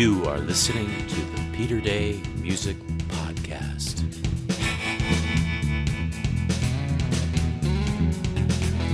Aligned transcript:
You 0.00 0.24
are 0.24 0.38
listening 0.38 0.88
to 1.08 1.20
the 1.20 1.42
Peter 1.52 1.78
Day 1.78 2.22
Music 2.36 2.74
Podcast. 3.08 4.00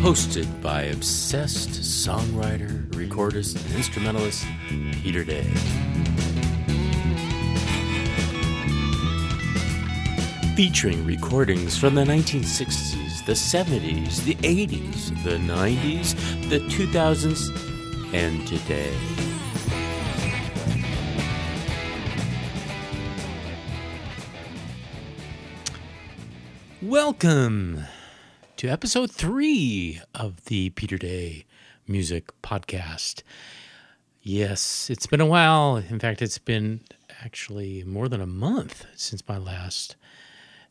Hosted 0.03 0.61
by 0.61 0.83
obsessed 0.83 1.71
songwriter, 1.71 2.89
recordist, 2.89 3.65
and 3.66 3.77
instrumentalist 3.77 4.47
Peter 4.95 5.23
Day. 5.23 5.45
Featuring 10.57 11.07
recordings 11.07 11.79
from 11.79 11.95
the 11.95 12.02
1960s, 12.02 13.25
the 13.27 13.34
70s, 13.34 14.25
the 14.25 14.34
80s, 14.34 15.23
the 15.23 15.37
90s, 15.37 16.51
the 16.51 16.59
2000s, 16.59 18.12
and 18.12 18.45
today. 18.48 19.26
Welcome 27.06 27.84
to 28.56 28.66
episode 28.66 29.12
three 29.12 30.01
of 30.12 30.47
the 30.47 30.70
Peter 30.70 30.98
Day 30.98 31.45
Music 31.87 32.33
Podcast. 32.42 33.23
Yes, 34.23 34.91
it's 34.91 35.06
been 35.06 35.20
a 35.20 35.24
while. 35.24 35.77
In 35.77 36.00
fact, 36.00 36.20
it's 36.20 36.38
been 36.38 36.80
actually 37.23 37.84
more 37.84 38.09
than 38.09 38.20
a 38.20 38.27
month 38.27 38.87
since 38.97 39.23
my 39.28 39.38
last 39.38 39.95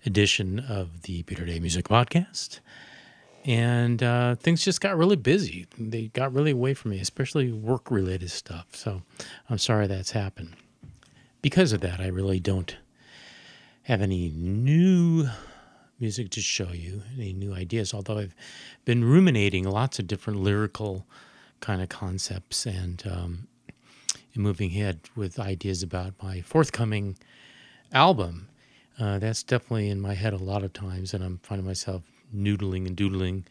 edition 0.06 0.60
of 0.60 1.04
the 1.04 1.24
Peter 1.24 1.46
Day 1.46 1.58
Music 1.58 1.86
Podcast. 1.88 2.60
And 3.46 4.04
uh, 4.04 4.36
things 4.36 4.62
just 4.62 4.82
got 4.82 4.98
really 4.98 5.16
busy. 5.16 5.68
They 5.78 6.08
got 6.08 6.34
really 6.34 6.52
away 6.52 6.74
from 6.74 6.92
me, 6.92 7.00
especially 7.00 7.54
work 7.54 7.90
related 7.90 8.30
stuff. 8.30 8.76
So 8.76 9.04
I'm 9.50 9.58
sorry 9.58 9.88
that's 9.88 10.12
happened. 10.12 10.54
Because 11.42 11.72
of 11.72 11.80
that, 11.80 12.02
I 12.02 12.08
really 12.08 12.42
don't 12.42 12.76
have 13.84 14.02
any 14.02 14.34
new 14.36 15.30
music 16.00 16.30
to 16.32 16.42
show 16.42 16.72
you, 16.72 17.02
any 17.16 17.34
new 17.34 17.54
ideas, 17.54 17.94
although 17.94 18.18
I've 18.18 18.36
been 18.84 19.04
ruminating 19.04 19.64
lots 19.64 20.00
of 20.00 20.08
different 20.08 20.40
lyrical 20.40 21.06
kind 21.62 21.82
of 21.82 21.90
concepts 21.90 22.66
and, 22.66 23.02
um, 23.06 23.48
and 24.34 24.44
moving 24.44 24.72
ahead 24.72 25.00
with 25.16 25.40
ideas 25.40 25.84
about 25.84 26.14
my 26.22 26.42
forthcoming 26.42 27.18
album. 27.94 28.50
Uh, 29.00 29.20
that's 29.20 29.44
definitely 29.44 29.90
in 29.90 30.00
my 30.00 30.14
head 30.14 30.34
a 30.34 30.38
lot 30.38 30.64
of 30.64 30.74
times, 30.74 31.14
and 31.14 31.24
I'm 31.24 31.40
finding 31.44 31.66
myself 31.66 32.04
noodling 32.34 32.88
and 32.88 32.96
doodling. 32.96 33.46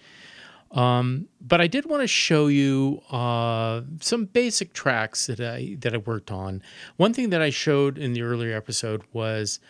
Um, 0.70 1.28
but 1.40 1.60
I 1.60 1.66
did 1.66 1.86
want 1.86 2.02
to 2.02 2.08
show 2.08 2.48
you 2.48 3.00
uh, 3.10 3.82
some 4.00 4.24
basic 4.24 4.72
tracks 4.72 5.26
that 5.26 5.40
I 5.40 5.76
that 5.80 5.94
I 5.94 5.98
worked 5.98 6.32
on. 6.32 6.62
One 6.96 7.14
thing 7.14 7.30
that 7.30 7.40
I 7.40 7.50
showed 7.50 7.96
in 7.96 8.12
the 8.12 8.22
earlier 8.22 8.56
episode 8.56 9.02
was 9.12 9.60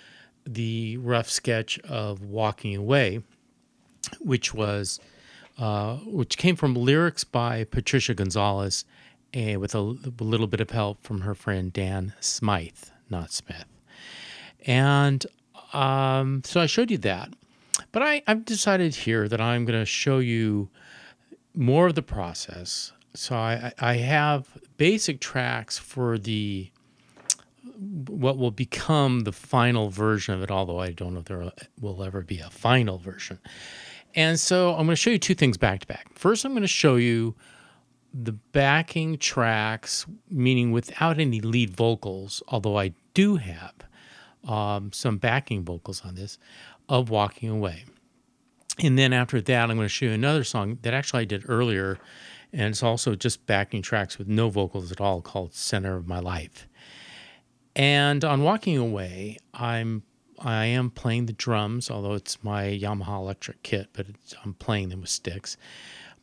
the 0.47 0.97
rough 0.98 1.28
sketch 1.31 1.78
of 1.81 2.23
Walking 2.23 2.77
Away, 2.77 3.23
which 4.20 4.53
was 4.55 5.01
uh, 5.59 5.97
which 5.98 6.36
came 6.36 6.56
from 6.56 6.75
lyrics 6.75 7.23
by 7.25 7.64
Patricia 7.64 8.14
Gonzalez, 8.14 8.84
and 9.33 9.61
with 9.61 9.75
a, 9.75 9.78
a 9.78 10.25
little 10.25 10.47
bit 10.47 10.61
of 10.61 10.70
help 10.70 11.03
from 11.03 11.20
her 11.23 11.34
friend 11.34 11.73
Dan 11.73 12.12
Smythe, 12.20 12.91
not 13.09 13.31
Smith. 13.31 13.67
And 14.67 15.25
um, 15.73 16.42
so 16.45 16.61
I 16.61 16.67
showed 16.67 16.91
you 16.91 16.98
that, 16.98 17.31
but 17.92 18.03
I, 18.03 18.23
I've 18.27 18.45
decided 18.45 18.95
here 18.95 19.29
that 19.29 19.41
I'm 19.41 19.64
going 19.64 19.79
to 19.79 19.86
show 19.86 20.19
you 20.19 20.70
more 21.55 21.86
of 21.86 21.95
the 21.95 22.03
process. 22.03 22.92
So 23.14 23.36
I, 23.36 23.73
I 23.79 23.95
have 23.95 24.48
basic 24.77 25.20
tracks 25.20 25.79
for 25.79 26.19
the 26.19 26.70
what 27.77 28.39
will 28.39 28.51
become 28.51 29.20
the 29.20 29.33
final 29.33 29.90
version 29.90 30.35
of 30.35 30.42
it, 30.42 30.51
although 30.51 30.79
I 30.79 30.92
don't 30.92 31.14
know 31.14 31.20
if 31.20 31.27
there 31.27 31.52
will 31.80 32.02
ever 32.02 32.23
be 32.23 32.39
a 32.39 32.51
final 32.51 32.98
version. 32.98 33.39
And 34.14 34.39
so 34.39 34.70
I'm 34.70 34.86
going 34.86 34.90
to 34.90 34.96
show 34.96 35.11
you 35.11 35.18
two 35.18 35.35
things 35.35 35.57
back 35.57 35.80
to 35.80 35.86
back. 35.86 36.17
First, 36.17 36.45
I'm 36.45 36.52
going 36.52 36.62
to 36.62 36.68
show 36.68 36.96
you 36.96 37.35
the 38.12 38.33
backing 38.33 39.18
tracks, 39.18 40.07
meaning 40.30 40.70
without 40.70 41.18
any 41.18 41.40
lead 41.40 41.70
vocals, 41.70 42.42
although 42.46 42.79
I 42.79 42.95
do 43.12 43.36
have 43.36 43.74
um, 44.46 44.92
some 44.92 45.18
backing 45.18 45.64
vocals 45.64 46.02
on 46.05 46.14
this, 46.14 46.39
of 46.89 47.11
Walking 47.11 47.48
Away. 47.48 47.85
And 48.79 48.98
then 48.98 49.12
after 49.12 49.41
that, 49.41 49.70
I'm 49.70 49.77
going 49.77 49.86
to 49.86 49.89
show 49.89 50.06
you 50.06 50.12
another 50.12 50.45
song 50.45 50.79
that 50.83 50.95
actually 50.95 51.23
I 51.23 51.24
did 51.24 51.48
earlier, 51.48 51.98
and 52.52 52.70
it's 52.70 52.83
also 52.83 53.14
just 53.17 53.46
backing 53.46 53.83
tracks 53.83 54.18
with 54.18 54.29
no 54.29 54.48
vocals 54.48 54.92
at 54.92 55.01
all 55.01 55.20
called 55.20 55.55
Center 55.55 55.96
of 55.96 56.06
My 56.06 56.20
Life. 56.20 56.68
And 57.77 58.24
on 58.24 58.42
walking 58.42 58.77
away, 58.77 59.39
I'm 59.52 60.02
I 60.39 60.67
am 60.67 60.90
playing 60.90 61.27
the 61.27 61.33
drums, 61.33 61.90
although 61.90 62.14
it's 62.14 62.42
my 62.42 62.64
Yamaha 62.64 63.18
electric 63.18 63.62
kit, 63.62 63.89
but 63.92 64.07
I'm 64.45 64.55
playing 64.55 64.89
them 64.90 65.01
with 65.01 65.11
sticks. 65.11 65.57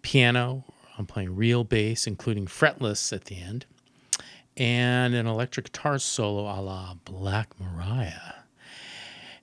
Piano, 0.01 0.65
I'm 0.97 1.05
playing 1.05 1.35
real 1.35 1.63
bass, 1.63 2.07
including 2.07 2.45
fretless 2.45 3.13
at 3.13 3.25
the 3.25 3.41
end, 3.41 3.65
and 4.57 5.15
an 5.15 5.27
electric 5.27 5.71
guitar 5.71 5.97
solo 5.97 6.43
a 6.43 6.59
la 6.61 6.95
Black 7.05 7.49
Maria, 7.59 8.43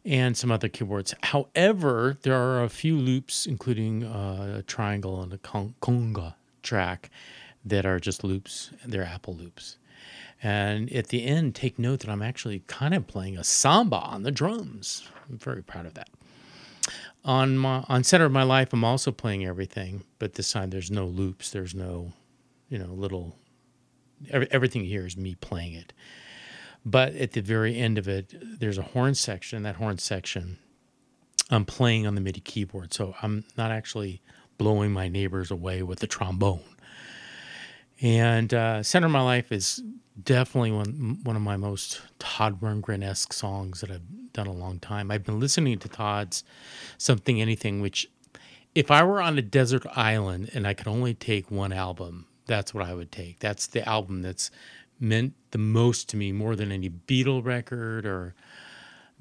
and 0.04 0.36
some 0.36 0.52
other 0.52 0.68
keyboards. 0.68 1.14
However, 1.22 2.18
there 2.22 2.36
are 2.36 2.62
a 2.62 2.68
few 2.68 2.96
loops, 2.96 3.46
including 3.46 4.04
uh, 4.04 4.56
a 4.58 4.62
triangle 4.62 5.20
and 5.22 5.32
a 5.32 5.38
conga 5.38 6.34
track, 6.62 7.10
that 7.64 7.84
are 7.84 7.98
just 7.98 8.22
loops. 8.22 8.70
They're 8.86 9.04
Apple 9.04 9.34
loops. 9.34 9.78
And 10.42 10.92
at 10.92 11.08
the 11.08 11.24
end, 11.24 11.54
take 11.54 11.78
note 11.78 12.00
that 12.00 12.10
I'm 12.10 12.22
actually 12.22 12.60
kind 12.66 12.94
of 12.94 13.06
playing 13.06 13.36
a 13.36 13.44
samba 13.44 13.96
on 13.96 14.22
the 14.22 14.30
drums. 14.30 15.08
I'm 15.28 15.38
very 15.38 15.62
proud 15.62 15.86
of 15.86 15.94
that. 15.94 16.08
On 17.24 17.58
my 17.58 17.84
on 17.88 18.04
Center 18.04 18.26
of 18.26 18.32
My 18.32 18.44
Life, 18.44 18.72
I'm 18.72 18.84
also 18.84 19.10
playing 19.10 19.44
everything, 19.44 20.04
but 20.18 20.34
this 20.34 20.52
time 20.52 20.70
there's 20.70 20.90
no 20.90 21.06
loops. 21.06 21.50
There's 21.50 21.74
no, 21.74 22.12
you 22.68 22.78
know, 22.78 22.92
little. 22.92 23.36
Every, 24.30 24.48
everything 24.50 24.84
here 24.84 25.06
is 25.06 25.16
me 25.16 25.34
playing 25.34 25.74
it. 25.74 25.92
But 26.84 27.14
at 27.16 27.32
the 27.32 27.40
very 27.42 27.76
end 27.76 27.98
of 27.98 28.08
it, 28.08 28.32
there's 28.60 28.78
a 28.78 28.82
horn 28.82 29.14
section. 29.14 29.64
That 29.64 29.76
horn 29.76 29.98
section, 29.98 30.58
I'm 31.50 31.64
playing 31.64 32.06
on 32.06 32.14
the 32.14 32.20
MIDI 32.20 32.40
keyboard, 32.40 32.94
so 32.94 33.14
I'm 33.22 33.44
not 33.56 33.70
actually 33.70 34.22
blowing 34.56 34.92
my 34.92 35.08
neighbors 35.08 35.50
away 35.50 35.82
with 35.82 35.98
the 35.98 36.06
trombone. 36.06 36.62
And 38.00 38.54
uh, 38.54 38.82
Center 38.82 39.06
of 39.06 39.12
My 39.12 39.20
Life 39.20 39.50
is 39.50 39.82
definitely 40.22 40.72
one 40.72 41.20
one 41.22 41.36
of 41.36 41.42
my 41.42 41.56
most 41.56 42.00
Todd 42.18 42.60
Rundgren 42.60 43.02
esque 43.02 43.32
songs 43.32 43.80
that 43.80 43.90
I've 43.90 44.32
done 44.32 44.46
a 44.46 44.52
long 44.52 44.78
time. 44.78 45.10
I've 45.10 45.24
been 45.24 45.40
listening 45.40 45.78
to 45.78 45.88
Todd's 45.88 46.44
Something 46.96 47.40
Anything, 47.40 47.80
which 47.80 48.08
if 48.74 48.90
I 48.90 49.02
were 49.02 49.20
on 49.20 49.38
a 49.38 49.42
desert 49.42 49.86
island 49.96 50.50
and 50.54 50.66
I 50.66 50.74
could 50.74 50.88
only 50.88 51.14
take 51.14 51.50
one 51.50 51.72
album, 51.72 52.26
that's 52.46 52.72
what 52.74 52.84
I 52.84 52.94
would 52.94 53.10
take. 53.10 53.40
That's 53.40 53.66
the 53.66 53.88
album 53.88 54.22
that's 54.22 54.50
meant 55.00 55.34
the 55.50 55.58
most 55.58 56.08
to 56.10 56.16
me, 56.16 56.32
more 56.32 56.56
than 56.56 56.72
any 56.72 56.90
Beatle 56.90 57.44
record 57.44 58.04
or 58.04 58.34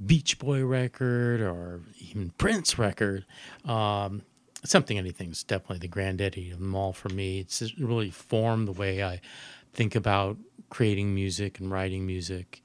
Beach 0.04 0.38
Boy 0.40 0.64
record 0.66 1.42
or 1.42 1.82
even 2.00 2.32
Prince 2.38 2.78
record. 2.78 3.26
Um, 3.66 4.24
something 4.64 4.98
anything 4.98 5.32
is 5.32 5.44
definitely 5.44 5.80
the 5.80 5.88
granddaddy 5.88 6.52
of 6.52 6.60
them 6.60 6.76
all 6.76 6.94
for 6.94 7.10
me. 7.10 7.40
It's 7.40 7.80
really 7.80 8.10
formed 8.10 8.68
the 8.68 8.74
way 8.74 9.04
I 9.04 9.22
think 9.78 9.96
about 9.96 10.38
creating 10.70 11.14
music 11.14 11.60
and 11.60 11.72
writing 11.72 12.06
music. 12.06 12.64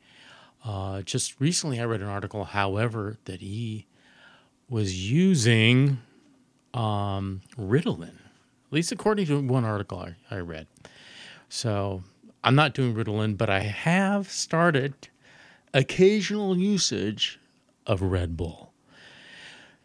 Uh, 0.64 1.02
just 1.02 1.38
recently, 1.40 1.78
I 1.78 1.84
read 1.84 2.00
an 2.00 2.08
article, 2.08 2.44
however, 2.44 3.18
that 3.26 3.40
he 3.40 3.86
was 4.68 5.10
using 5.10 5.98
um, 6.72 7.42
Ritalin, 7.58 8.14
at 8.14 8.72
least 8.72 8.90
according 8.90 9.26
to 9.26 9.40
one 9.40 9.64
article 9.64 9.98
I, 9.98 10.14
I 10.34 10.38
read. 10.38 10.66
So 11.50 12.02
I'm 12.42 12.54
not 12.54 12.72
doing 12.72 12.94
Ritalin, 12.94 13.36
but 13.36 13.50
I 13.50 13.60
have 13.60 14.30
started 14.30 14.94
occasional 15.74 16.56
usage 16.56 17.38
of 17.86 18.00
Red 18.00 18.36
Bull. 18.36 18.72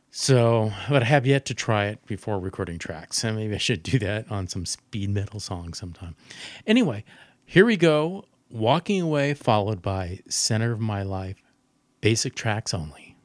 So, 0.09 0.71
but 0.89 1.03
I 1.03 1.05
have 1.05 1.27
yet 1.27 1.45
to 1.45 1.53
try 1.53 1.85
it 1.87 2.03
before 2.07 2.39
recording 2.39 2.79
tracks. 2.79 3.23
And 3.23 3.35
maybe 3.35 3.53
I 3.53 3.59
should 3.59 3.83
do 3.83 3.99
that 3.99 4.31
on 4.31 4.47
some 4.47 4.65
speed 4.65 5.11
metal 5.11 5.39
song 5.39 5.73
sometime. 5.73 6.15
Anyway, 6.65 7.03
here 7.49 7.65
we 7.65 7.77
go. 7.77 8.25
Walking 8.49 9.01
Away, 9.01 9.33
followed 9.33 9.81
by 9.81 10.19
Center 10.27 10.73
of 10.73 10.81
My 10.81 11.01
Life, 11.01 11.41
basic 12.01 12.35
tracks 12.35 12.73
only. 12.73 13.15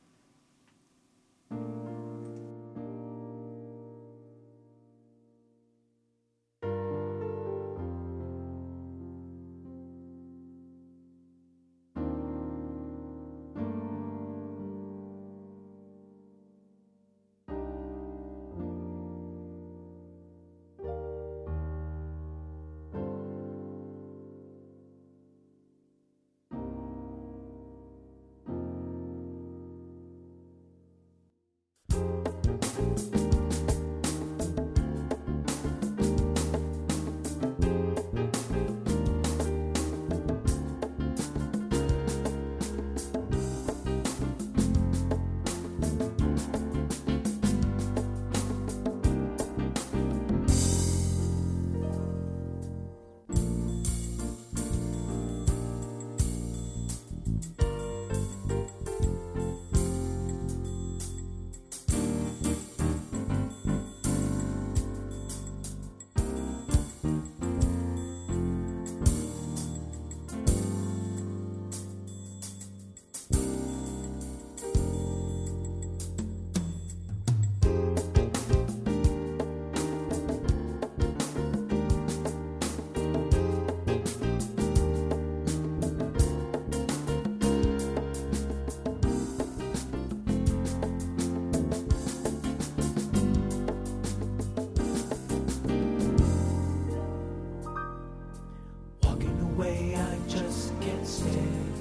way 99.56 99.94
I 99.94 100.28
just 100.28 100.72
can't 100.81 101.06
stand. 101.06 101.72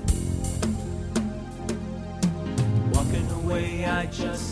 Walking 2.94 3.30
away, 3.32 3.86
I 3.86 4.06
just 4.08 4.51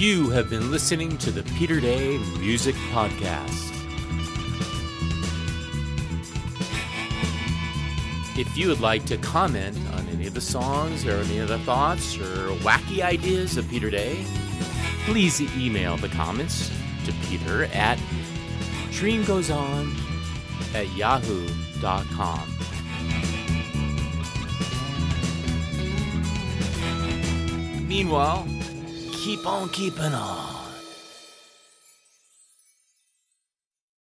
You 0.00 0.30
have 0.30 0.48
been 0.48 0.70
listening 0.70 1.18
to 1.18 1.30
the 1.30 1.42
Peter 1.58 1.78
Day 1.78 2.16
Music 2.38 2.74
Podcast. 2.90 3.68
If 8.34 8.56
you 8.56 8.68
would 8.68 8.80
like 8.80 9.04
to 9.04 9.18
comment 9.18 9.76
on 9.92 10.08
any 10.08 10.26
of 10.26 10.32
the 10.32 10.40
songs 10.40 11.04
or 11.04 11.16
any 11.16 11.36
of 11.40 11.48
the 11.48 11.58
thoughts 11.58 12.16
or 12.16 12.48
wacky 12.60 13.02
ideas 13.02 13.58
of 13.58 13.68
Peter 13.68 13.90
Day, 13.90 14.24
please 15.04 15.42
email 15.54 15.98
the 15.98 16.08
comments 16.08 16.70
to 17.04 17.12
Peter 17.28 17.64
at 17.64 17.98
dreamgoeson 18.88 19.94
at 20.74 20.88
yahoo.com. 20.96 22.56
Meanwhile, 27.86 28.48
keep 29.20 29.46
on 29.46 29.68
keeping 29.68 30.14
on. 30.14 30.59